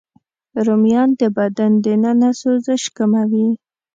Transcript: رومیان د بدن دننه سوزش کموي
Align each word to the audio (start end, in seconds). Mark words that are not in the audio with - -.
رومیان 0.65 1.09
د 1.19 1.21
بدن 1.37 1.71
دننه 1.85 2.29
سوزش 2.41 2.83
کموي 2.97 3.47